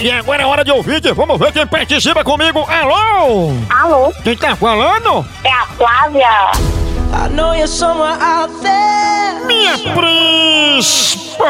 [0.00, 2.64] E agora é hora de ouvir, vamos ver quem participa comigo.
[2.68, 3.52] Alô?
[3.68, 5.26] Alô, Quem tá falando?
[5.44, 6.50] é a Flávia.
[7.12, 9.44] I know you're somewhere out there.
[9.46, 11.46] Minha príncipa!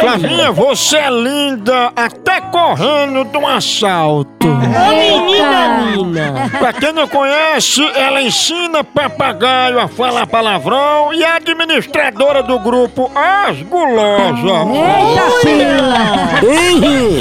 [0.00, 4.48] Flavinha, você é linda até correndo de um assalto.
[4.48, 6.50] menina, menina.
[6.58, 13.10] Pra quem não conhece, ela ensina papagaio a falar palavrão e é administradora do grupo
[13.14, 14.44] As Gulosas.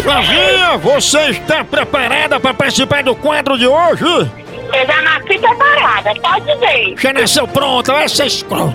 [0.04, 4.06] Flavinha, você está preparada para participar do quadro de hoje?
[4.72, 6.96] Eu já nasci preparada, pode ver.
[6.98, 8.74] Já nasceu pronta, essa é escrota.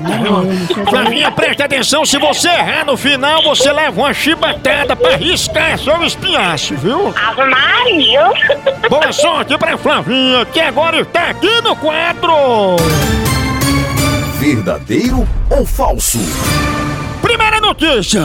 [0.88, 6.02] Flavinha, presta atenção, se você errar no final, você leva uma chibatada pra riscar seu
[6.04, 7.14] espinhaço, viu?
[7.16, 8.30] Ave Maria.
[8.88, 12.76] Boa sorte pra Flavinha, que agora está aqui no quadro.
[14.38, 16.18] Verdadeiro ou falso?
[17.24, 18.20] Primeira notícia.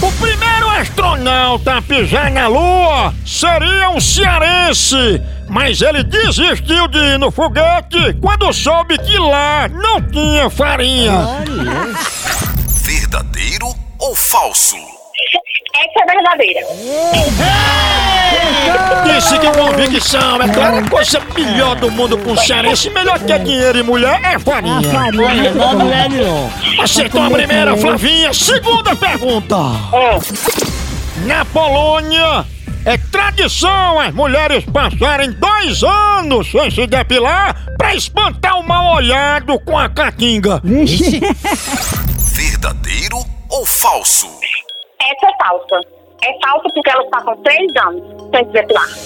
[0.00, 7.18] O primeiro astronauta a pisar na Lua seria um cearense, mas ele desistiu de ir
[7.18, 11.12] no foguete quando soube que lá não tinha farinha.
[12.84, 13.66] Verdadeiro
[13.98, 14.76] ou falso?
[15.74, 16.60] Essa é verdadeira.
[19.14, 23.78] Disse que convicção, é claro, a coisa melhor do mundo com cearense, melhor que dinheiro
[23.78, 24.80] e mulher é farinha.
[25.54, 26.50] Não, mulher não.
[26.82, 28.34] Acertou a primeira, Flavinha.
[28.34, 29.56] Segunda pergunta.
[31.26, 32.44] Na Polônia,
[32.84, 39.60] é tradição as mulheres passarem dois anos sem se depilar pra espantar o mal olhado
[39.60, 40.60] com a caatinga.
[42.34, 44.26] Verdadeiro ou falso?
[45.00, 45.80] Essa é falsa.
[46.24, 48.02] É falsa porque elas passam três anos
[48.34, 49.03] sem se depilar.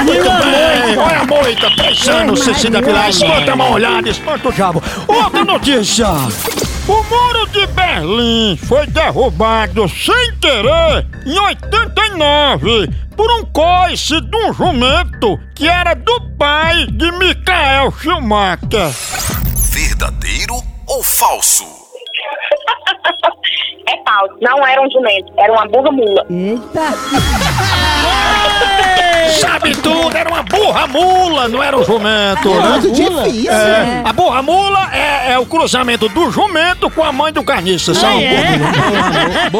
[0.00, 1.70] Muito bem, olha a moita,
[2.36, 4.82] sem se depilar, espanta a mal olhada, espanta o diabo.
[5.06, 6.06] Outra notícia.
[6.88, 14.52] O muro de Berlim foi derrubado sem querer em 89 por um coice de um
[14.52, 18.90] jumento que era do pai de Michael Schumacher.
[19.70, 20.56] Verdadeiro
[20.88, 21.64] ou falso?
[23.88, 24.34] É falso.
[24.40, 26.26] Não era um jumento, era uma burra mula.
[26.72, 26.96] Sabe
[30.16, 32.50] era uma burra mula, não era um jumento.
[32.54, 33.46] né?
[33.48, 37.94] É, a burra mula é, é o cruzamento do jumento com a mãe do carniça,
[37.94, 38.24] sabe?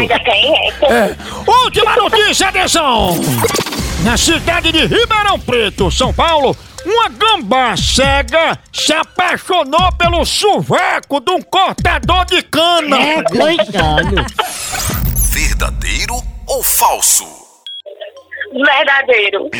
[0.00, 0.86] Ainda tem essa.
[0.86, 1.16] É.
[1.46, 3.18] Última notícia, atenção!
[4.02, 11.30] Na cidade de Ribeirão Preto, São Paulo, uma gambá cega se apaixonou pelo sovaco de
[11.30, 12.96] um cortador de cana.
[13.24, 14.26] Coitado.
[15.32, 16.16] Verdadeiro
[16.46, 17.51] ou falso?
[18.52, 19.50] Verdadeiro.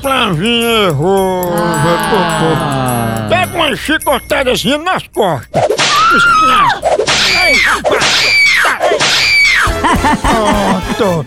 [0.00, 1.42] Flavinha errou.
[1.54, 3.26] Ah.
[3.28, 5.62] Pega uma chicotadazinha nas costas.
[10.22, 11.24] Pronto.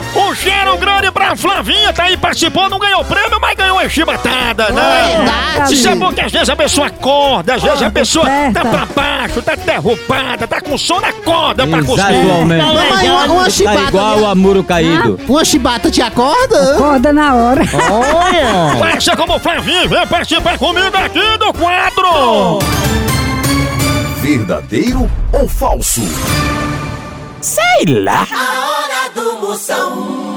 [1.37, 5.25] Flavinha, tá aí, participou, não ganhou prêmio, mas ganhou uma chibatada, né?
[5.69, 8.85] Isso é bom que às vezes a pessoa acorda, às vezes a pessoa tá pra
[8.95, 12.11] baixo, tá derrubada, tá com sono, acorda pra cuspir.
[12.15, 12.63] Exatamente.
[12.63, 13.79] Mamãe, uma, uma Tá chibata.
[13.81, 15.19] igual a muro caído.
[15.27, 16.75] Uma chibata te acorda?
[16.75, 17.61] Acorda na hora.
[17.65, 22.59] Faça como Flavinha vem participar comigo aqui do quadro.
[24.21, 26.01] Verdadeiro ou falso?
[27.41, 28.25] Sei lá.
[28.31, 30.34] A hora do Moção.